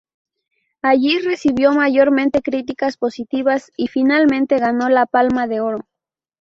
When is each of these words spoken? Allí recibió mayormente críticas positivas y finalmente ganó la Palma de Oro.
Allí 0.81 1.19
recibió 1.19 1.73
mayormente 1.73 2.41
críticas 2.41 2.97
positivas 2.97 3.71
y 3.77 3.85
finalmente 3.85 4.57
ganó 4.57 4.89
la 4.89 5.05
Palma 5.05 5.45
de 5.45 5.59
Oro. 5.61 5.85